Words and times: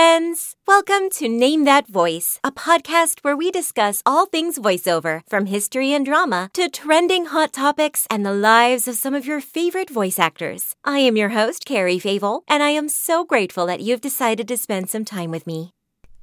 friends! 0.00 0.56
Welcome 0.66 1.10
to 1.16 1.28
Name 1.28 1.66
That 1.66 1.86
Voice, 1.86 2.40
a 2.42 2.50
podcast 2.50 3.18
where 3.20 3.36
we 3.36 3.50
discuss 3.50 4.02
all 4.06 4.24
things 4.24 4.58
voiceover, 4.58 5.20
from 5.28 5.44
history 5.44 5.92
and 5.92 6.06
drama 6.06 6.48
to 6.54 6.70
trending 6.70 7.26
hot 7.26 7.52
topics 7.52 8.06
and 8.08 8.24
the 8.24 8.32
lives 8.32 8.88
of 8.88 8.96
some 8.96 9.14
of 9.14 9.26
your 9.26 9.42
favorite 9.42 9.90
voice 9.90 10.18
actors. 10.18 10.74
I 10.86 11.00
am 11.00 11.18
your 11.18 11.30
host, 11.40 11.66
Carrie 11.66 11.98
Favel, 11.98 12.40
and 12.48 12.62
I 12.62 12.70
am 12.70 12.88
so 12.88 13.26
grateful 13.26 13.66
that 13.66 13.82
you've 13.82 14.00
decided 14.00 14.48
to 14.48 14.56
spend 14.56 14.88
some 14.88 15.04
time 15.04 15.30
with 15.30 15.46
me. 15.46 15.74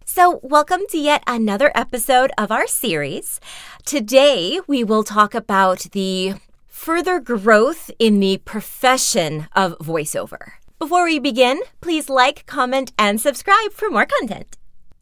So, 0.05 0.39
welcome 0.41 0.82
to 0.89 0.98
yet 0.98 1.21
another 1.28 1.71
episode 1.75 2.32
of 2.36 2.52
our 2.52 2.66
series. 2.66 3.39
Today, 3.86 4.59
we 4.65 4.84
will 4.84 5.04
talk 5.04 5.36
about 5.36 5.82
the 5.92 6.34
further 6.65 7.20
growth 7.20 7.92
in 8.00 8.20
the 8.21 8.37
profession 8.39 9.48
of 9.56 9.78
voiceover. 9.78 10.57
Before 10.79 11.05
we 11.05 11.17
begin, 11.17 11.61
please 11.81 12.07
like, 12.07 12.45
comment, 12.45 12.93
and 12.99 13.19
subscribe 13.19 13.73
for 13.73 13.89
more 13.89 14.05
content. 14.05 14.57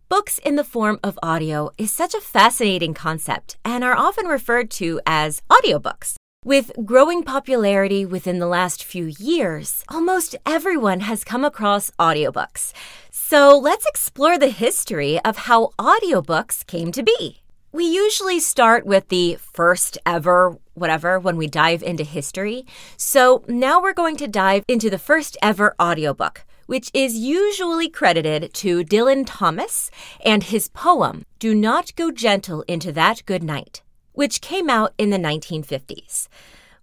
Books 0.08 0.38
in 0.38 0.56
the 0.56 0.64
form 0.64 1.02
of 1.04 1.20
audio 1.22 1.70
is 1.78 1.92
such 1.92 2.14
a 2.14 2.22
fascinating 2.22 2.94
concept 2.94 3.58
and 3.66 3.84
are 3.84 3.98
often 3.98 4.28
referred 4.28 4.72
to 4.72 5.02
as 5.06 5.42
audiobooks. 5.52 6.16
With 6.46 6.72
growing 6.86 7.24
popularity 7.24 8.06
within 8.06 8.40
the 8.40 8.48
last 8.48 8.86
few 8.86 9.08
years, 9.20 9.84
almost 9.90 10.38
everyone 10.46 11.02
has 11.02 11.26
come 11.26 11.44
across 11.44 11.92
audiobooks. 12.00 12.72
So 13.12 13.58
let's 13.58 13.86
explore 13.86 14.38
the 14.38 14.52
history 14.52 15.20
of 15.26 15.40
how 15.40 15.72
audiobooks 15.78 16.66
came 16.66 16.94
to 16.94 17.04
be. 17.04 17.42
We 17.76 17.84
usually 17.84 18.40
start 18.40 18.86
with 18.86 19.10
the 19.10 19.36
first 19.36 19.98
ever 20.06 20.58
whatever 20.76 21.20
when 21.20 21.36
we 21.36 21.48
dive 21.48 21.84
into 21.84 22.06
history. 22.06 22.66
So 22.96 23.44
now 23.50 23.82
we're 23.82 23.92
going 23.92 24.16
to 24.16 24.30
dive 24.30 24.64
into 24.70 24.90
the 24.90 24.98
first 24.98 25.36
ever 25.42 25.76
audiobook, 25.78 26.46
which 26.68 26.90
is 26.94 27.18
usually 27.18 27.90
credited 27.90 28.54
to 28.54 28.86
Dylan 28.86 29.26
Thomas 29.28 29.92
and 30.24 30.44
his 30.44 30.70
poem, 30.70 31.26
Do 31.38 31.54
Not 31.54 31.94
Go 31.98 32.12
Gentle 32.12 32.62
into 32.62 32.94
That 32.94 33.26
Good 33.26 33.44
Night, 33.44 33.82
which 34.14 34.40
came 34.40 34.70
out 34.70 34.94
in 34.98 35.10
the 35.10 35.18
1950s. 35.18 36.30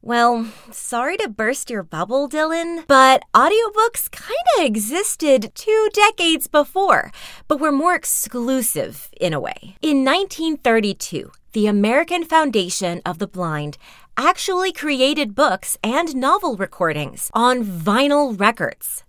Well, 0.04 0.48
sorry 0.72 1.16
to 1.18 1.28
burst 1.28 1.70
your 1.70 1.84
bubble, 1.84 2.28
Dylan, 2.28 2.84
but 2.88 3.22
audiobooks 3.32 4.10
kind 4.10 4.34
of 4.58 4.64
existed 4.64 5.52
two 5.54 5.88
decades 5.94 6.48
before, 6.48 7.12
but 7.46 7.60
were 7.60 7.70
more 7.70 7.94
exclusive 7.94 9.10
in 9.20 9.32
a 9.32 9.38
way. 9.38 9.76
In 9.80 10.04
1932, 10.04 11.30
the 11.52 11.68
American 11.68 12.24
Foundation 12.24 13.00
of 13.06 13.20
the 13.20 13.28
Blind 13.28 13.78
actually 14.16 14.72
created 14.72 15.36
books 15.36 15.78
and 15.84 16.16
novel 16.16 16.56
recordings 16.56 17.30
on 17.32 17.64
vinyl 17.64 18.34
records. 18.38 19.04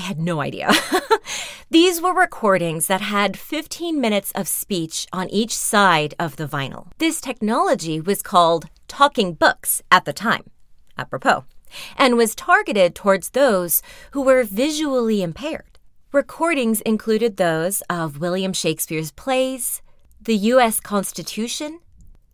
I 0.00 0.04
had 0.04 0.18
no 0.18 0.40
idea. 0.40 0.70
These 1.70 2.00
were 2.00 2.14
recordings 2.14 2.86
that 2.86 3.02
had 3.02 3.38
15 3.38 4.00
minutes 4.00 4.32
of 4.32 4.48
speech 4.48 5.06
on 5.12 5.28
each 5.28 5.54
side 5.54 6.14
of 6.18 6.36
the 6.36 6.46
vinyl. 6.48 6.86
This 6.96 7.20
technology 7.20 8.00
was 8.00 8.22
called 8.22 8.64
talking 8.88 9.34
books 9.34 9.82
at 9.90 10.06
the 10.06 10.14
time, 10.14 10.44
apropos, 10.96 11.44
and 11.98 12.16
was 12.16 12.34
targeted 12.34 12.94
towards 12.94 13.30
those 13.30 13.82
who 14.12 14.22
were 14.22 14.42
visually 14.42 15.20
impaired. 15.22 15.78
Recordings 16.12 16.80
included 16.80 17.36
those 17.36 17.82
of 17.90 18.20
William 18.20 18.54
Shakespeare's 18.54 19.12
plays, 19.12 19.82
the 20.18 20.36
U.S. 20.54 20.80
Constitution, 20.80 21.80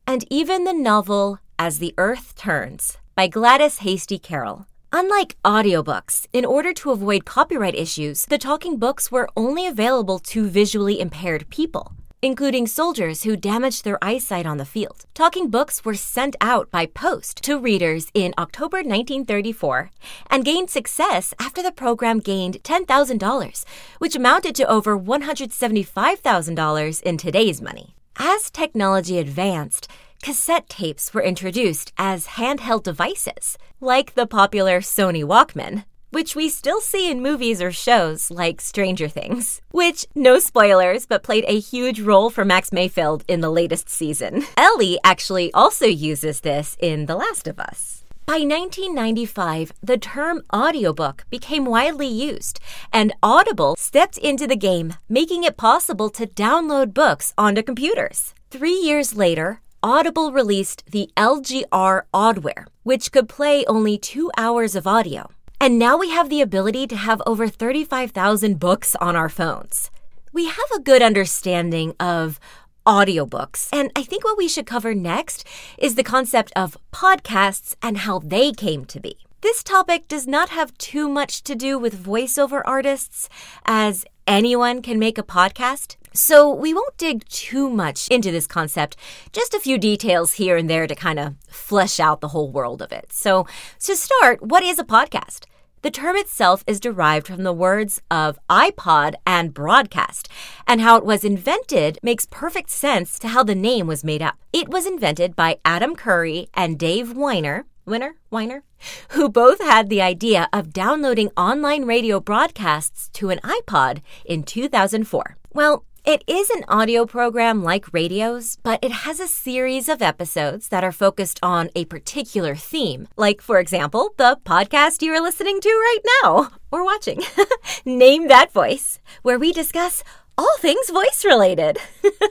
and 0.07 0.25
even 0.31 0.63
the 0.63 0.73
novel 0.73 1.41
As 1.59 1.81
the 1.81 1.95
Earth 1.99 2.37
Turns 2.37 2.97
by 3.17 3.27
Gladys 3.27 3.79
Hasty 3.79 4.21
Carroll. 4.21 4.67
Unlike 4.93 5.37
audiobooks, 5.45 6.27
in 6.33 6.45
order 6.45 6.73
to 6.75 6.91
avoid 6.91 7.25
copyright 7.25 7.75
issues, 7.75 8.27
the 8.27 8.39
talking 8.39 8.79
books 8.79 9.13
were 9.13 9.29
only 9.37 9.67
available 9.67 10.19
to 10.21 10.49
visually 10.49 11.01
impaired 11.01 11.49
people 11.51 11.93
including 12.23 12.67
soldiers 12.67 13.23
who 13.23 13.37
damaged 13.37 13.85
their 13.85 14.03
eyesight 14.03 14.47
on 14.47 14.57
the 14.57 14.65
field. 14.65 15.05
Talking 15.15 15.51
books 15.51 15.85
were 15.85 15.95
sent 15.95 16.35
out 16.41 16.69
by 16.71 16.87
post 16.87 17.45
to 17.45 17.59
readers 17.59 18.07
in 18.15 18.33
October 18.39 18.79
1934 18.79 19.91
and 20.31 20.43
gained 20.45 20.71
success 20.71 21.33
after 21.39 21.63
the 21.63 21.71
program 21.71 22.19
gained 22.19 22.65
$10,000, 22.65 23.65
which 23.99 24.17
amounted 24.17 24.57
to 24.57 24.69
over 24.69 24.99
$175,000 24.99 27.03
in 27.03 27.17
today's 27.17 27.63
money. 27.63 27.95
As 28.19 28.51
technology 28.51 29.19
advanced, 29.19 29.89
cassette 30.27 30.69
tapes 30.69 31.15
were 31.15 31.23
introduced 31.23 31.93
as 31.97 32.35
handheld 32.35 32.83
devices, 32.83 33.57
like 33.81 34.15
the 34.15 34.27
popular 34.27 34.81
Sony 34.81 35.23
Walkman 35.23 35.85
which 36.11 36.35
we 36.35 36.49
still 36.49 36.81
see 36.81 37.11
in 37.11 37.21
movies 37.21 37.61
or 37.61 37.71
shows 37.71 38.31
like 38.31 38.61
Stranger 38.61 39.07
Things, 39.07 39.61
which, 39.71 40.07
no 40.15 40.39
spoilers, 40.39 41.05
but 41.05 41.23
played 41.23 41.45
a 41.47 41.61
huge 41.61 42.01
role 42.01 42.31
for 42.31 42.45
Max 42.45 42.73
Mayfield 42.73 43.23
in 43.29 43.41
the 43.41 43.51
latest 43.51 43.89
season. 43.91 44.45
Ellie 44.57 44.99
actually 45.05 45.53
also 45.53 45.85
uses 45.85 46.41
this 46.41 46.77
in 46.81 47.05
The 47.05 47.17
Last 47.17 47.47
of 47.47 47.59
Us. 47.59 48.05
By 48.25 48.39
1995, 48.39 49.73
the 49.83 49.99
term 49.99 50.43
audiobook 50.55 51.27
became 51.29 51.67
widely 51.67 52.09
used, 52.09 52.61
and 52.93 53.13
Audible 53.23 53.77
stepped 53.77 54.17
into 54.17 54.47
the 54.47 54.57
game, 54.57 54.95
making 55.09 55.45
it 55.45 55.59
possible 55.59 56.09
to 56.11 56.27
download 56.27 56.95
books 56.95 57.35
onto 57.37 57.63
computers. 57.63 58.33
Three 58.51 58.79
years 58.81 59.15
later, 59.15 59.61
Audible 59.87 60.33
released 60.33 60.83
the 60.91 61.09
LGR 61.17 62.03
Audware, 62.13 62.67
which 62.83 63.13
could 63.13 63.29
play 63.29 63.65
only 63.67 63.97
two 63.97 64.33
hours 64.37 64.75
of 64.75 64.85
audio. 64.85 65.31
And 65.61 65.79
now 65.79 65.97
we 65.97 66.11
have 66.11 66.29
the 66.29 66.41
ability 66.41 66.89
to 66.89 66.97
have 66.97 67.23
over 67.25 67.47
35,000 67.47 68.59
books 68.59 68.97
on 68.97 69.15
our 69.15 69.29
phones. 69.29 69.93
We 70.33 70.47
have 70.47 70.71
a 70.75 70.81
good 70.81 71.03
understanding 71.03 71.95
of 72.01 72.41
audiobooks. 72.85 73.69
And 73.73 73.93
I 73.95 74.03
think 74.03 74.25
what 74.25 74.37
we 74.37 74.49
should 74.49 74.67
cover 74.67 74.93
next 74.93 75.47
is 75.79 75.95
the 75.95 76.03
concept 76.03 76.53
of 76.57 76.77
podcasts 76.93 77.77
and 77.81 77.99
how 77.99 78.19
they 78.19 78.51
came 78.51 78.87
to 78.87 78.99
be. 78.99 79.19
This 79.41 79.63
topic 79.63 80.09
does 80.09 80.27
not 80.27 80.49
have 80.49 80.77
too 80.79 81.09
much 81.09 81.45
to 81.45 81.55
do 81.55 81.79
with 81.79 82.05
voiceover 82.05 82.61
artists, 82.65 83.29
as 83.65 84.05
anyone 84.27 84.83
can 84.83 84.99
make 84.99 85.17
a 85.17 85.23
podcast. 85.23 85.95
So 86.17 86.51
we 86.51 86.73
won't 86.73 86.97
dig 86.97 87.29
too 87.29 87.69
much 87.69 88.09
into 88.09 88.31
this 88.31 88.47
concept, 88.47 88.97
just 89.33 89.53
a 89.53 89.61
few 89.61 89.77
details 89.77 90.35
here 90.35 90.57
and 90.57 90.69
there 90.69 90.87
to 90.87 90.95
kind 90.95 91.19
of 91.19 91.35
flesh 91.49 92.01
out 92.01 92.21
the 92.21 92.29
whole 92.29 92.51
world 92.51 92.81
of 92.81 92.91
it. 92.91 93.13
So, 93.13 93.47
to 93.81 93.95
start, 93.95 94.43
what 94.43 94.63
is 94.63 94.79
a 94.79 94.85
podcast? 94.85 95.45
The 95.83 95.91
term 95.91 96.17
itself 96.17 96.65
is 96.67 96.81
derived 96.81 97.27
from 97.27 97.43
the 97.43 97.53
words 97.53 98.01
of 98.11 98.39
iPod 98.49 99.15
and 99.27 99.53
broadcast, 99.53 100.29
and 100.67 100.81
how 100.81 100.97
it 100.97 101.05
was 101.05 101.23
invented 101.23 101.99
makes 102.03 102.27
perfect 102.31 102.71
sense 102.71 103.19
to 103.19 103.29
how 103.29 103.45
the 103.45 103.55
name 103.55 103.87
was 103.87 104.03
made 104.03 104.23
up. 104.23 104.37
It 104.53 104.71
was 104.71 104.87
invented 104.87 105.37
by 105.37 105.59
Adam 105.65 105.95
Curry 105.95 106.49
and 106.55 106.79
Dave 106.79 107.09
Winer, 107.09 107.65
Winner, 107.85 108.17
Weiner, 108.31 108.65
who 109.11 109.29
both 109.29 109.61
had 109.61 109.89
the 109.89 110.03
idea 110.03 110.49
of 110.53 110.73
downloading 110.73 111.31
online 111.37 111.85
radio 111.85 112.21
broadcasts 112.21 113.09
to 113.11 113.29
an 113.31 113.39
iPod 113.45 114.01
in 114.25 114.43
2004. 114.43 115.37
Well, 115.53 115.85
it 116.07 116.23
is 116.29 116.49
an 116.51 116.65
audio 116.69 117.05
program 117.05 117.65
like 117.65 117.93
radios, 117.93 118.59
but 118.63 118.79
it 118.81 118.93
has 118.93 119.19
a 119.19 119.27
series 119.27 119.89
of 119.89 120.01
episodes 120.01 120.69
that 120.69 120.85
are 120.85 120.93
focused 120.93 121.41
on 121.43 121.69
a 121.75 121.85
particular 121.87 122.55
theme. 122.55 123.09
Like, 123.17 123.41
for 123.41 123.59
example, 123.59 124.11
the 124.17 124.39
podcast 124.45 125.03
you 125.03 125.13
are 125.13 125.21
listening 125.21 125.61
to 125.61 125.69
right 125.69 125.99
now 126.23 126.51
or 126.71 126.85
watching. 126.85 127.23
Name 127.85 128.29
That 128.29 128.53
Voice, 128.53 129.01
where 129.23 129.37
we 129.37 129.53
discuss 129.53 130.05
all 130.39 130.57
things 130.59 130.91
voice 130.91 131.25
related. 131.25 131.79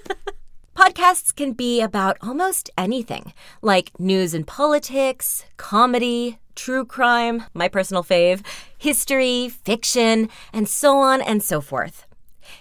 Podcasts 0.78 1.35
can 1.35 1.52
be 1.52 1.82
about 1.82 2.16
almost 2.22 2.70
anything, 2.78 3.34
like 3.61 3.91
news 3.99 4.34
and 4.34 4.47
politics, 4.47 5.44
comedy, 5.58 6.40
true 6.55 6.85
crime, 6.85 7.44
my 7.53 7.67
personal 7.67 8.05
fave, 8.05 8.41
history, 8.78 9.49
fiction, 9.49 10.29
and 10.53 10.70
so 10.70 10.97
on 10.97 11.22
and 11.22 11.44
so 11.44 11.59
forth. 11.59 12.05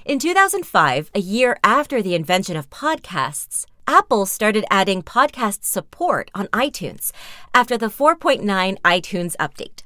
In 0.05 0.19
2005, 0.19 1.11
a 1.15 1.21
year 1.21 1.59
after 1.65 2.03
the 2.03 2.15
invention 2.15 2.57
of 2.57 2.71
podcasts, 2.71 3.67
Apple 3.87 4.27
started 4.27 4.65
adding 4.71 5.03
podcast 5.03 5.65
support 5.65 6.31
on 6.35 6.47
iTunes 6.49 7.13
after 7.53 7.77
the 7.77 7.87
4.9 7.87 8.43
iTunes 8.81 9.37
update. 9.37 9.83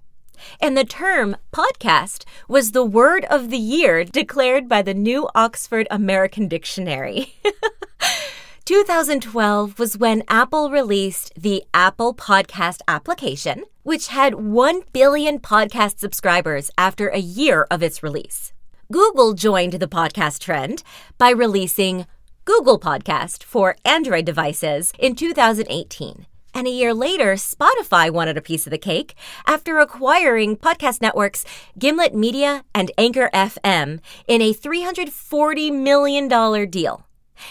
And 0.61 0.77
the 0.77 0.85
term 0.85 1.37
podcast 1.53 2.25
was 2.49 2.71
the 2.71 2.85
word 2.85 3.25
of 3.25 3.51
the 3.51 3.59
year 3.59 4.05
declared 4.05 4.69
by 4.69 4.83
the 4.83 4.95
New 4.95 5.29
Oxford 5.35 5.89
American 5.91 6.49
Dictionary. 6.49 7.35
2012 8.65 9.79
was 9.79 9.97
when 9.97 10.23
Apple 10.29 10.71
released 10.71 11.33
the 11.35 11.65
Apple 11.73 12.15
Podcast 12.15 12.81
application, 12.87 13.65
which 13.83 14.09
had 14.09 14.35
1 14.35 14.83
billion 14.93 15.39
podcast 15.39 15.99
subscribers 15.99 16.71
after 16.77 17.09
a 17.09 17.19
year 17.19 17.67
of 17.71 17.83
its 17.83 18.03
release. 18.03 18.53
Google 18.91 19.35
joined 19.35 19.75
the 19.75 19.87
podcast 19.87 20.41
trend 20.41 20.83
by 21.19 21.29
releasing 21.29 22.07
Google 22.47 22.81
Podcast 22.81 23.45
for 23.45 23.77
Android 23.85 24.25
devices 24.25 24.95
in 24.99 25.15
2018, 25.15 26.25
And 26.55 26.67
a 26.67 26.71
year 26.71 26.95
later, 26.95 27.35
Spotify 27.35 28.11
wanted 28.11 28.39
a 28.39 28.43
piece 28.43 28.67
of 28.67 28.71
the 28.71 28.79
cake 28.79 29.15
after 29.47 29.79
acquiring 29.79 30.57
podcast 30.57 31.03
networks 31.03 31.45
Gimlet 31.79 32.15
Media 32.15 32.65
and 32.75 32.91
Anchor 32.97 33.29
FM 33.35 34.01
in 34.27 34.41
a 34.41 34.55
$340 34.55 35.71
million 35.71 36.71
deal. 36.71 37.07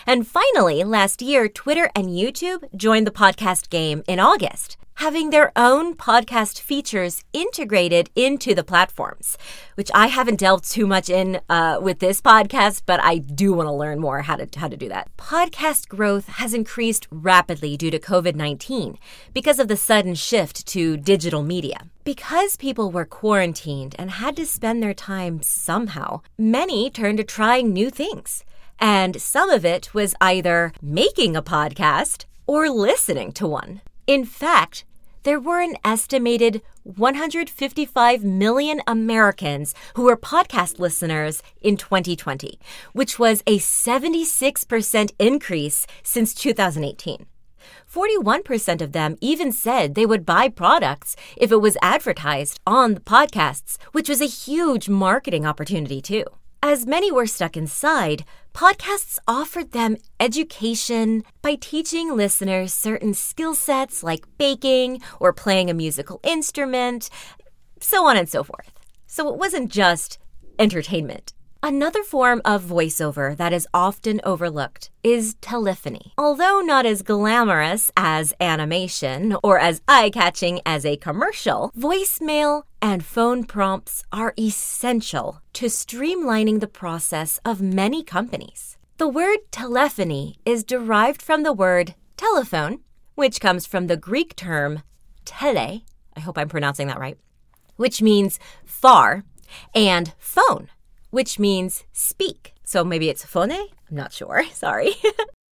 And 0.08 0.28
finally, 0.28 0.84
last 0.84 1.22
year, 1.22 1.48
Twitter 1.48 1.92
and 1.96 2.08
YouTube 2.08 2.76
joined 2.76 3.06
the 3.06 3.12
podcast 3.12 3.70
game 3.70 4.02
in 4.08 4.20
August 4.20 4.76
having 4.98 5.30
their 5.30 5.52
own 5.56 5.96
podcast 5.96 6.60
features 6.60 7.24
integrated 7.32 8.10
into 8.16 8.56
the 8.56 8.64
platforms, 8.64 9.38
which 9.76 9.92
I 9.94 10.08
haven't 10.08 10.40
delved 10.40 10.70
too 10.70 10.88
much 10.88 11.08
in 11.08 11.40
uh, 11.50 11.78
with 11.80 12.00
this 12.00 12.20
podcast, 12.20 12.82
but 12.88 13.00
I 13.04 13.20
do 13.20 13.54
want 13.54 13.68
to 13.68 13.74
learn 13.74 14.00
more 14.00 14.24
how 14.24 14.38
to, 14.38 14.48
how 14.60 14.68
to 14.68 14.76
do 14.76 14.90
that. 14.90 15.16
Podcast 15.16 15.88
growth 15.88 16.28
has 16.28 16.52
increased 16.52 17.08
rapidly 17.12 17.78
due 17.78 17.92
to 17.92 18.00
COVID 18.00 18.36
19 18.36 18.98
because 19.34 19.60
of 19.60 19.68
the 19.68 19.78
sudden 19.78 20.16
shift 20.16 20.66
to 20.68 20.98
digital 20.98 21.44
media. 21.44 21.78
Because 22.04 22.58
people 22.58 22.92
were 22.92 23.06
quarantined 23.06 23.96
and 24.00 24.10
had 24.10 24.36
to 24.38 24.48
spend 24.48 24.82
their 24.82 24.96
time 24.96 25.44
somehow, 25.44 26.22
many 26.40 26.90
turned 26.90 27.20
to 27.20 27.24
trying 27.24 27.72
new 27.72 27.92
things. 27.92 28.44
And 28.80 29.22
some 29.22 29.52
of 29.52 29.64
it 29.64 29.94
was 29.94 30.16
either 30.20 30.74
making 30.82 31.36
a 31.36 31.44
podcast 31.44 32.26
or 32.48 32.70
listening 32.70 33.32
to 33.34 33.48
one. 33.48 33.82
In 34.08 34.24
fact, 34.24 34.86
there 35.28 35.42
were 35.42 35.60
an 35.60 35.76
estimated 35.84 36.62
155 36.84 38.24
million 38.24 38.82
Americans 38.88 39.76
who 39.96 40.04
were 40.04 40.16
podcast 40.16 40.80
listeners 40.80 41.44
in 41.60 41.76
2020, 41.76 42.58
which 42.94 43.20
was 43.20 43.44
a 43.46 43.58
76% 43.60 45.12
increase 45.20 45.86
since 46.02 46.34
2018. 46.34 47.26
41% 47.94 48.82
of 48.82 48.94
them 48.94 49.18
even 49.20 49.52
said 49.52 49.96
they 49.96 50.06
would 50.06 50.26
buy 50.26 50.48
products 50.48 51.18
if 51.36 51.52
it 51.52 51.58
was 51.58 51.76
advertised 51.82 52.62
on 52.66 52.94
the 52.94 53.02
podcasts, 53.02 53.78
which 53.92 54.08
was 54.08 54.22
a 54.22 54.26
huge 54.26 54.88
marketing 54.88 55.46
opportunity, 55.46 56.02
too. 56.02 56.24
As 56.64 56.88
many 56.88 57.12
were 57.12 57.28
stuck 57.28 57.58
inside, 57.58 58.24
podcasts 58.58 59.20
offered 59.28 59.72
them 59.72 59.96
education 60.20 61.24
by 61.44 61.54
teaching 61.54 62.16
listeners 62.18 62.74
certain 62.74 63.14
skill 63.14 63.54
sets 63.54 64.02
like 64.02 64.26
baking 64.40 65.00
or 65.20 65.32
playing 65.32 65.70
a 65.70 65.76
musical 65.76 66.20
instrument, 66.24 67.08
so 67.80 68.08
on 68.08 68.18
and 68.18 68.28
so 68.28 68.44
forth. 68.44 68.72
So 69.06 69.32
it 69.32 69.38
wasn't 69.38 69.72
just 69.72 70.18
entertainment. 70.58 71.34
Another 71.68 72.02
form 72.02 72.42
of 72.46 72.64
voiceover 72.64 73.36
that 73.36 73.52
is 73.52 73.68
often 73.74 74.22
overlooked 74.24 74.90
is 75.04 75.36
telephony. 75.42 76.14
Although 76.18 76.62
not 76.62 76.86
as 76.86 77.02
glamorous 77.02 77.92
as 77.98 78.34
animation 78.40 79.36
or 79.44 79.60
as 79.60 79.82
eye 79.86 80.10
catching 80.10 80.62
as 80.66 80.86
a 80.86 80.96
commercial, 80.96 81.74
voicemail 81.78 82.64
and 82.82 83.04
phone 83.04 83.44
prompts 83.44 84.06
are 84.14 84.34
essential 84.40 85.42
to 85.52 85.66
streamlining 85.66 86.62
the 86.62 86.70
process 86.70 87.38
of 87.44 87.62
many 87.62 88.02
companies. 88.02 88.78
The 88.96 89.10
word 89.10 89.40
telephony 89.52 90.38
is 90.46 90.64
derived 90.64 91.22
from 91.22 91.44
the 91.44 91.52
word 91.52 91.96
telephone, 92.16 92.80
which 93.16 93.42
comes 93.42 93.66
from 93.66 93.88
the 93.88 93.98
Greek 93.98 94.38
term 94.38 94.84
tele, 95.26 95.84
I 96.16 96.20
hope 96.22 96.38
I'm 96.38 96.48
pronouncing 96.48 96.88
that 96.88 96.98
right, 97.02 97.18
which 97.76 98.02
means 98.02 98.40
far, 98.64 99.26
and 99.76 100.14
phone 100.18 100.70
which 101.18 101.40
means 101.40 101.84
speak. 101.94 102.54
So 102.64 102.84
maybe 102.84 103.10
it's 103.10 103.24
phone? 103.26 103.52
I'm 103.90 103.98
not 104.04 104.14
sure. 104.14 104.44
Sorry. 104.54 104.94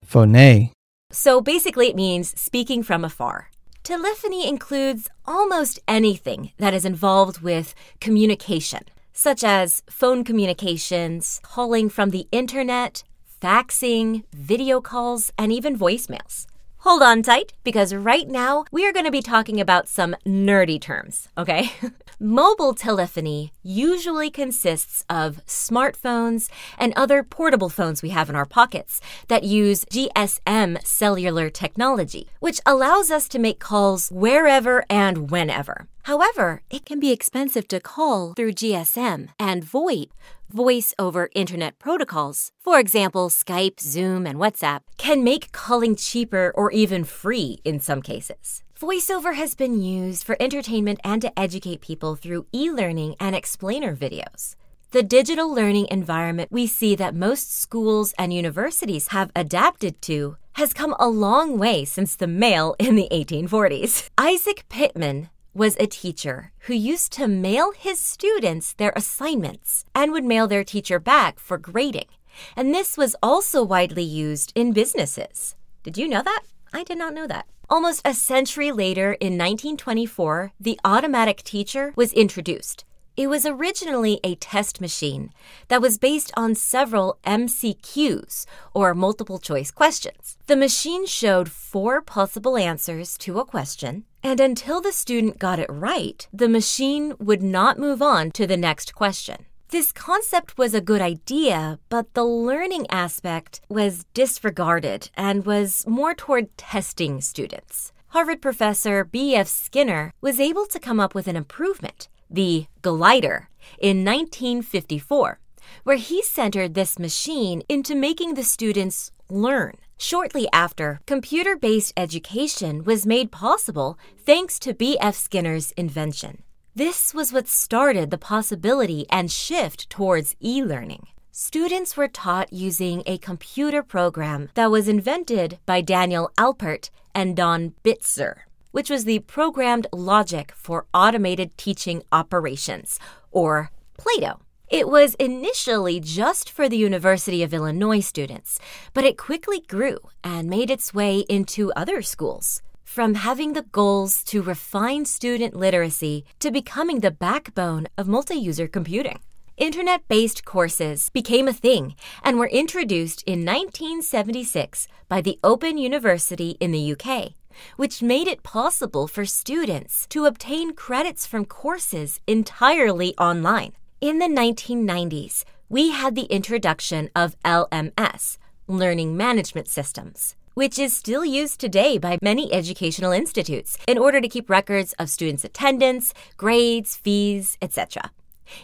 phone. 0.05 0.73
So 1.11 1.41
basically, 1.41 1.89
it 1.89 1.97
means 1.97 2.39
speaking 2.39 2.83
from 2.83 3.03
afar. 3.03 3.49
Telephony 3.83 4.47
includes 4.47 5.09
almost 5.25 5.79
anything 5.89 6.53
that 6.59 6.75
is 6.75 6.85
involved 6.85 7.41
with 7.41 7.75
communication, 7.99 8.83
such 9.15 9.43
as 9.43 9.83
phone 9.89 10.23
communications, 10.23 11.41
calling 11.43 11.89
from 11.89 12.11
the 12.11 12.27
internet, 12.31 13.03
faxing, 13.41 14.25
video 14.35 14.83
calls, 14.83 15.33
and 15.39 15.51
even 15.51 15.79
voicemails. 15.79 16.45
Hold 16.85 17.01
on 17.01 17.23
tight, 17.23 17.55
because 17.65 17.95
right 17.95 18.29
now 18.29 18.67
we 18.71 18.87
are 18.87 18.93
going 18.93 19.07
to 19.07 19.11
be 19.11 19.23
talking 19.23 19.59
about 19.59 19.89
some 19.89 20.15
nerdy 20.27 20.79
terms, 20.79 21.31
okay? 21.39 21.73
Mobile 22.21 22.75
telephony 22.75 23.55
usually 23.63 24.31
consists 24.31 25.03
of 25.09 25.41
smartphones 25.47 26.51
and 26.77 26.93
other 26.95 27.23
portable 27.23 27.71
phones 27.71 28.03
we 28.03 28.11
have 28.11 28.29
in 28.29 28.37
our 28.37 28.45
pockets 28.45 29.01
that 29.29 29.45
use 29.45 29.87
GSM 29.87 30.87
cellular 30.87 31.49
technology, 31.49 32.29
which 32.41 32.61
allows 32.67 33.11
us 33.11 33.29
to 33.29 33.39
make 33.39 33.61
calls 33.61 34.11
wherever 34.11 34.85
and 34.91 35.31
whenever. 35.31 35.89
However, 36.05 36.61
it 36.69 36.85
can 36.85 37.01
be 37.01 37.13
expensive 37.13 37.67
to 37.69 37.81
call 37.81 38.35
through 38.35 38.53
GSM 38.53 39.31
and 39.39 39.65
VoIP, 39.65 40.11
voice 40.51 40.93
over 40.99 41.31
internet 41.35 41.79
protocols, 41.79 42.51
for 42.61 42.79
example, 42.79 43.31
Skype, 43.31 43.81
Zoom, 43.81 44.27
and 44.27 44.39
WhatsApp, 44.39 44.81
can 44.99 45.25
make 45.25 45.51
calling 45.53 45.97
cheaper 45.97 46.53
or 46.55 46.71
even 46.71 47.05
free 47.05 47.61
in 47.65 47.81
some 47.81 48.03
cases. 48.03 48.63
VoiceOver 48.79 49.35
has 49.35 49.55
been 49.55 49.81
used 49.81 50.25
for 50.25 50.37
entertainment 50.39 51.01
and 51.05 51.23
to 51.23 51.39
educate 51.39 51.81
people 51.81 52.17
through 52.17 52.47
e 52.53 52.71
learning 52.71 53.17
and 53.19 53.35
explainer 53.35 53.97
videos. 53.97 54.57
The 54.91 55.03
digital 55.03 55.49
learning 55.53 55.89
environment 55.91 56.53
we 56.53 56.67
see 56.67 56.95
that 56.97 57.15
most 57.15 57.59
schools 57.59 58.13
and 58.19 58.31
universities 58.31 59.09
have 59.09 59.31
adapted 59.35 60.03
to 60.03 60.37
has 60.53 60.75
come 60.75 60.95
a 60.99 61.09
long 61.09 61.59
way 61.59 61.85
since 61.87 62.15
the 62.15 62.27
mail 62.27 62.77
in 62.79 62.95
the 62.95 63.09
1840s. 63.11 64.11
Isaac 64.19 64.65
Pitman 64.69 65.31
was 65.55 65.77
a 65.79 65.87
teacher 65.87 66.51
who 66.61 66.75
used 66.75 67.13
to 67.13 67.29
mail 67.29 67.73
his 67.73 68.01
students 68.01 68.73
their 68.73 68.93
assignments 68.97 69.85
and 69.95 70.13
would 70.13 70.25
mail 70.25 70.49
their 70.49 70.65
teacher 70.65 70.99
back 70.99 71.39
for 71.39 71.57
grading. 71.57 72.09
And 72.57 72.75
this 72.75 72.99
was 72.99 73.15
also 73.23 73.63
widely 73.63 74.03
used 74.03 74.53
in 74.57 74.73
businesses. 74.73 75.55
Did 75.85 75.97
you 75.97 76.09
know 76.09 76.23
that? 76.23 76.43
I 76.73 76.83
did 76.83 76.99
not 76.99 77.15
know 77.15 77.29
that. 77.29 77.47
Almost 77.71 78.03
a 78.05 78.13
century 78.13 78.73
later, 78.73 79.13
in 79.13 79.39
1924, 79.39 80.53
the 80.61 80.79
automatic 80.85 81.43
teacher 81.45 81.93
was 81.97 82.13
introduced. 82.13 82.85
It 83.17 83.29
was 83.29 83.47
originally 83.47 84.19
a 84.25 84.35
test 84.35 84.81
machine 84.81 85.31
that 85.69 85.81
was 85.81 85.99
based 85.99 86.33
on 86.37 86.57
several 86.57 87.19
MCQs, 87.25 88.45
or 88.75 88.93
multiple 88.93 89.39
choice 89.39 89.71
questions. 89.71 90.37
The 90.47 90.57
machine 90.57 91.07
showed 91.07 91.49
four 91.49 92.03
possible 92.03 92.57
answers 92.57 93.17
to 93.19 93.39
a 93.39 93.45
question, 93.45 94.05
and 94.25 94.41
until 94.41 94.81
the 94.81 94.91
student 94.91 95.39
got 95.39 95.59
it 95.59 95.71
right, 95.71 96.27
the 96.33 96.49
machine 96.49 97.15
would 97.19 97.43
not 97.43 97.79
move 97.79 98.01
on 98.01 98.31
to 98.33 98.47
the 98.47 98.57
next 98.57 98.95
question. 98.95 99.45
This 99.69 99.93
concept 99.93 100.57
was 100.57 100.73
a 100.73 100.81
good 100.81 101.03
idea, 101.03 101.79
but 101.91 102.15
the 102.15 102.25
learning 102.25 102.87
aspect 102.89 103.61
was 103.69 104.07
disregarded 104.15 105.11
and 105.15 105.45
was 105.45 105.87
more 105.87 106.15
toward 106.15 106.57
testing 106.57 107.21
students. 107.21 107.93
Harvard 108.09 108.41
professor 108.41 109.05
B.F. 109.05 109.47
Skinner 109.47 110.15
was 110.23 110.41
able 110.41 110.65
to 110.67 110.81
come 110.81 111.01
up 111.01 111.15
with 111.15 111.29
an 111.29 111.37
improvement, 111.37 112.09
the 112.31 112.67
glider, 112.81 113.51
in 113.79 114.05
1954, 114.05 115.39
where 115.83 115.97
he 115.97 116.23
centered 116.23 116.73
this 116.75 116.99
machine 116.99 117.63
into 117.69 117.95
making 117.95 118.35
the 118.35 118.45
students 118.45 119.11
learn. 119.29 119.75
Shortly 119.97 120.49
after, 120.53 121.01
computer 121.07 121.57
based 121.57 121.93
education 121.97 122.85
was 122.85 123.07
made 123.07 123.31
possible 123.31 123.99
thanks 124.19 124.59
to 124.61 124.75
B.F. 124.75 125.15
Skinner's 125.15 125.73
invention. 125.73 126.43
This 126.75 127.15
was 127.15 127.33
what 127.33 127.47
started 127.47 128.11
the 128.11 128.19
possibility 128.19 129.07
and 129.11 129.31
shift 129.31 129.89
towards 129.89 130.35
e 130.43 130.63
learning. 130.63 131.07
Students 131.31 131.97
were 131.97 132.09
taught 132.09 132.53
using 132.53 133.03
a 133.07 133.19
computer 133.19 133.83
program 133.83 134.51
that 134.55 134.71
was 134.71 134.89
invented 134.89 135.59
by 135.67 135.81
Daniel 135.81 136.31
Alpert 136.37 136.91
and 137.15 137.37
Don 137.37 137.75
Bitzer, 137.85 138.43
which 138.73 138.91
was 138.91 139.05
the 139.05 139.21
programmed 139.21 139.87
logic 139.93 140.53
for 140.57 140.87
automated 140.93 141.57
teaching 141.57 142.03
operations, 142.13 142.99
or 143.31 143.71
Plato. 143.97 144.41
It 144.71 144.89
was 144.89 145.15
initially 145.17 146.01
just 146.01 146.49
for 146.51 146.71
the 146.71 146.79
University 146.79 147.43
of 147.43 147.53
Illinois 147.53 148.01
students, 148.01 148.59
but 148.95 149.05
it 149.05 149.19
quickly 149.19 149.61
grew 149.61 149.99
and 150.23 150.49
made 150.49 150.71
its 150.71 150.95
way 150.95 151.19
into 151.29 151.71
other 151.77 152.01
schools. 152.01 152.63
From 152.83 153.15
having 153.15 153.53
the 153.53 153.69
goals 153.73 154.25
to 154.25 154.41
refine 154.41 155.05
student 155.05 155.55
literacy 155.55 156.25
to 156.41 156.51
becoming 156.51 157.01
the 157.01 157.11
backbone 157.11 157.89
of 157.99 158.09
multi 158.09 158.37
user 158.37 158.67
computing. 158.67 159.21
Internet 159.59 160.09
based 160.09 160.47
courses 160.47 161.11
became 161.11 161.47
a 161.47 161.53
thing 161.53 161.95
and 162.23 162.39
were 162.39 162.49
introduced 162.49 163.23
in 163.25 163.45
1976 163.45 164.89
by 165.09 165.21
the 165.21 165.39
Open 165.45 165.77
University 165.77 166.57
in 166.59 166.73
the 166.73 166.93
UK, 166.93 167.35
which 167.77 168.03
made 168.03 168.29
it 168.29 168.43
possible 168.43 169.07
for 169.09 169.27
students 169.27 170.07
to 170.09 170.25
obtain 170.25 170.75
credits 170.75 171.27
from 171.27 171.45
courses 171.45 172.19
entirely 172.27 173.15
online. 173.19 173.75
In 174.05 174.19
the 174.19 174.27
1990s, 174.27 175.45
we 175.71 175.93
had 175.93 176.15
the 176.15 176.25
introduction 176.25 177.09
of 177.17 177.41
LMS, 177.41 178.37
Learning 178.67 179.17
Management 179.17 179.67
Systems, 179.67 180.37
which 180.53 180.79
is 180.79 180.95
still 180.95 181.25
used 181.25 181.59
today 181.59 181.97
by 181.97 182.19
many 182.21 182.53
educational 182.53 183.13
institutes 183.13 183.79
in 183.89 183.97
order 183.97 184.21
to 184.21 184.29
keep 184.29 184.51
records 184.51 184.93
of 184.99 185.09
students' 185.09 185.43
attendance, 185.43 186.13
grades, 186.37 186.97
fees, 186.97 187.57
etc. 187.63 188.11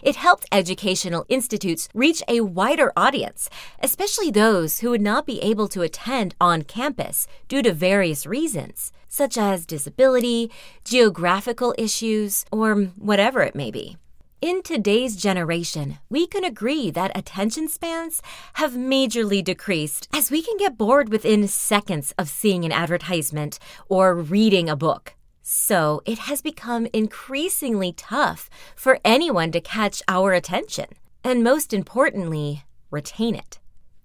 It 0.03 0.17
helped 0.17 0.45
educational 0.53 1.25
institutes 1.31 1.89
reach 1.95 2.23
a 2.29 2.43
wider 2.43 2.93
audience, 2.95 3.49
especially 3.83 4.31
those 4.31 4.81
who 4.81 4.91
would 4.91 5.01
not 5.01 5.25
be 5.25 5.41
able 5.41 5.69
to 5.69 5.81
attend 5.81 6.35
on 6.39 6.65
campus 6.65 7.27
due 7.49 7.63
to 7.63 7.73
various 7.73 8.27
reasons, 8.27 8.93
such 9.09 9.39
as 9.39 9.65
disability, 9.65 10.51
geographical 10.85 11.75
issues, 11.79 12.45
or 12.53 12.75
whatever 12.99 13.41
it 13.41 13.55
may 13.55 13.71
be. 13.71 13.97
In 14.41 14.63
today's 14.63 15.17
generation, 15.17 15.99
we 16.09 16.27
can 16.27 16.45
agree 16.45 16.91
that 16.93 17.15
attention 17.15 17.69
spans 17.69 18.23
have 18.55 18.73
majorly 18.73 19.45
decreased 19.45 20.09
as 20.15 20.31
we 20.31 20.41
can 20.41 20.57
get 20.57 20.79
bored 20.79 21.11
within 21.11 21.47
seconds 21.47 22.15
of 22.17 22.31
seeing 22.31 22.65
an 22.65 22.73
advertisement 22.73 23.59
or 23.91 24.15
reading 24.15 24.71
a 24.71 24.77
book. 24.77 25.15
So 25.43 26.01
it 26.07 26.21
has 26.21 26.41
become 26.41 26.87
increasingly 26.95 27.93
tough 27.93 28.49
for 28.75 28.99
anyone 29.05 29.53
to 29.53 29.61
catch 29.61 30.03
our 30.09 30.33
attention, 30.33 30.87
and 31.23 31.45
most 31.45 31.75
importantly, 31.75 32.65
retain 32.91 33.35
it. 33.35 33.59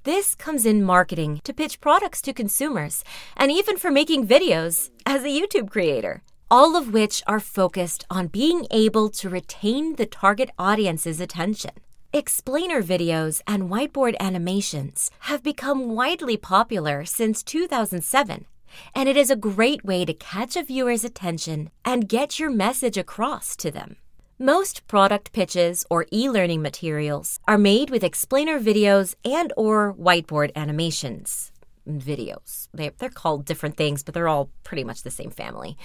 This 0.04 0.36
comes 0.36 0.66
in 0.66 0.84
marketing 0.84 1.40
to 1.46 1.54
pitch 1.54 1.80
products 1.80 2.22
to 2.24 2.34
consumers, 2.34 3.06
and 3.38 3.54
even 3.54 3.78
for 3.78 3.90
making 3.90 4.28
videos 4.28 4.90
as 5.06 5.24
a 5.24 5.28
YouTube 5.28 5.70
creator 5.70 6.24
all 6.50 6.76
of 6.76 6.94
which 6.94 7.24
are 7.28 7.40
focused 7.40 8.06
on 8.10 8.28
being 8.28 8.68
able 8.72 9.10
to 9.10 9.30
retain 9.30 9.96
the 9.96 10.06
target 10.06 10.50
audience's 10.60 11.20
attention. 11.20 11.72
Explainer 12.14 12.82
videos 12.82 13.42
and 13.48 13.70
whiteboard 13.70 14.16
animations 14.20 15.12
have 15.22 15.44
become 15.44 15.90
widely 15.90 16.38
popular 16.38 17.04
since 17.04 17.44
2007, 17.44 18.46
and 18.94 19.10
it 19.10 19.18
is 19.18 19.30
a 19.30 19.36
great 19.36 19.84
way 19.84 20.06
to 20.06 20.14
catch 20.14 20.56
a 20.56 20.64
viewer's 20.64 21.04
attention 21.04 21.72
and 21.84 22.08
get 22.08 22.40
your 22.40 22.50
message 22.50 22.98
across 22.98 23.56
to 23.58 23.72
them. 23.72 23.98
Most 24.38 24.86
product 24.88 25.32
pitches 25.32 25.86
or 25.90 26.06
e-learning 26.12 26.62
materials 26.62 27.40
are 27.48 27.58
made 27.58 27.90
with 27.90 28.04
explainer 28.04 28.60
videos 28.60 29.16
and 29.24 29.52
or 29.58 29.94
whiteboard 29.94 30.52
animations 30.56 31.52
videos. 31.88 32.68
They, 32.74 32.92
are 33.02 33.10
called 33.10 33.46
different 33.46 33.78
things, 33.78 34.04
but 34.04 34.14
they're 34.14 34.28
all 34.28 34.50
pretty 34.64 34.84
much 34.84 35.04
the 35.04 35.12
same 35.12 35.32
family. 35.32 35.78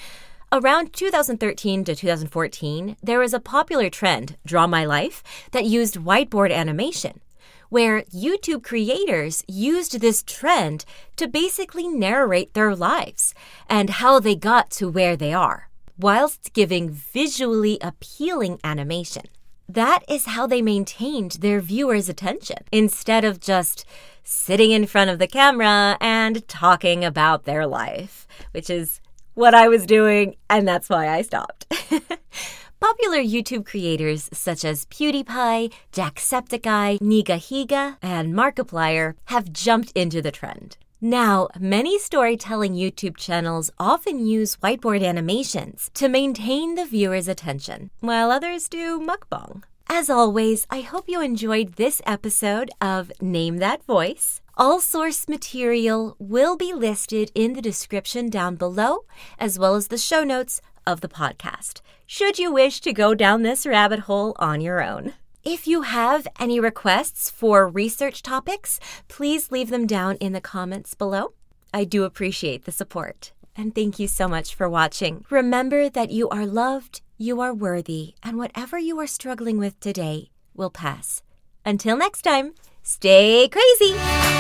Around 0.53 0.93
2013 0.93 1.85
to 1.85 1.95
2014, 1.95 2.97
there 3.01 3.21
was 3.21 3.33
a 3.33 3.39
popular 3.39 3.89
trend, 3.89 4.37
Draw 4.45 4.67
My 4.67 4.85
Life, 4.85 5.23
that 5.53 5.65
used 5.65 5.95
whiteboard 5.95 6.53
animation, 6.53 7.21
where 7.69 8.03
YouTube 8.03 8.65
creators 8.65 9.45
used 9.47 10.01
this 10.01 10.25
trend 10.25 10.85
to 11.15 11.29
basically 11.29 11.87
narrate 11.87 12.55
their 12.55 12.75
lives 12.75 13.33
and 13.69 13.91
how 13.91 14.19
they 14.19 14.35
got 14.35 14.73
to 14.73 14.89
where 14.89 15.15
they 15.15 15.33
are, 15.33 15.71
whilst 15.97 16.53
giving 16.53 16.91
visually 16.91 17.79
appealing 17.81 18.59
animation. 18.65 19.27
That 19.69 20.03
is 20.09 20.27
how 20.27 20.49
they 20.49 20.63
maintained 20.63 21.39
their 21.43 21.61
viewers' 21.61 22.09
attention 22.09 22.65
instead 22.73 23.25
of 23.25 23.39
just 23.39 23.85
sitting 24.25 24.73
in 24.73 24.87
front 24.87 25.11
of 25.11 25.21
the 25.21 25.29
camera 25.29 25.97
and 26.01 26.49
talking 26.49 27.05
about 27.05 27.45
their 27.45 27.69
life, 27.69 28.27
which 28.51 28.69
is 28.69 29.01
what 29.35 29.55
I 29.55 29.69
was 29.69 29.87
doing, 29.87 30.37
and 30.49 30.67
that's 30.67 30.89
why 30.89 31.09
I 31.09 31.23
stopped. 31.23 31.67
Popular 32.81 33.19
YouTube 33.19 33.67
creators 33.67 34.31
such 34.33 34.65
as 34.65 34.87
PewDiePie, 34.87 35.73
Jacksepticeye, 35.93 36.99
Nigahiga, 37.01 37.97
and 38.01 38.35
Markiplier 38.35 39.15
have 39.27 39.53
jumped 39.53 39.93
into 39.95 40.23
the 40.23 40.31
trend. 40.31 40.79
Now, 41.03 41.49
many 41.59 41.99
storytelling 41.99 42.75
YouTube 42.75 43.17
channels 43.17 43.71
often 43.79 44.27
use 44.27 44.57
whiteboard 44.57 45.03
animations 45.03 45.91
to 45.95 46.09
maintain 46.09 46.75
the 46.75 46.85
viewer's 46.85 47.29
attention, 47.29 47.91
while 48.01 48.31
others 48.31 48.69
do 48.69 49.01
mukbang. 49.01 49.63
As 49.89 50.09
always, 50.09 50.67
I 50.71 50.83
hope 50.83 51.09
you 51.09 51.21
enjoyed 51.21 51.75
this 51.75 52.01
episode 52.07 52.71
of 52.81 53.11
Name 53.21 53.59
That 53.59 53.83
Voice. 53.85 54.41
All 54.61 54.79
source 54.79 55.27
material 55.27 56.17
will 56.19 56.55
be 56.55 56.75
listed 56.75 57.33
in 57.35 57.55
the 57.55 57.63
description 57.63 58.29
down 58.29 58.57
below, 58.57 59.07
as 59.39 59.59
well 59.59 59.75
as 59.75 59.89
the 59.89 59.97
show 59.97 60.23
notes 60.23 60.61
of 60.87 61.01
the 61.01 61.09
podcast, 61.09 61.81
should 62.05 62.39
you 62.39 62.53
wish 62.53 62.83
to 62.83 62.93
go 62.93 63.15
down 63.15 63.41
this 63.41 63.65
rabbit 63.65 64.01
hole 64.01 64.37
on 64.39 64.61
your 64.61 64.85
own. 64.85 65.15
If 65.43 65.67
you 65.67 65.81
have 65.81 66.29
any 66.39 66.61
requests 66.61 67.31
for 67.31 67.67
research 67.67 68.21
topics, 68.23 68.79
please 69.09 69.51
leave 69.51 69.71
them 69.71 69.87
down 69.87 70.17
in 70.17 70.35
the 70.35 70.43
comments 70.43 70.95
below. 70.95 71.33
I 71.73 71.85
do 71.85 72.05
appreciate 72.05 72.67
the 72.67 72.73
support. 72.73 73.33
And 73.57 73.75
thank 73.75 73.99
you 73.99 74.09
so 74.09 74.29
much 74.29 74.55
for 74.55 74.69
watching. 74.69 75.25
Remember 75.31 75.89
that 75.89 76.11
you 76.11 76.29
are 76.29 76.45
loved, 76.45 77.01
you 77.17 77.41
are 77.41 77.55
worthy, 77.55 78.13
and 78.23 78.37
whatever 78.37 78.79
you 78.79 79.01
are 79.01 79.07
struggling 79.07 79.57
with 79.57 79.81
today 79.81 80.29
will 80.53 80.69
pass. 80.69 81.23
Until 81.65 81.97
next 81.97 82.21
time, 82.21 82.53
stay 82.83 83.49
crazy! 83.49 84.40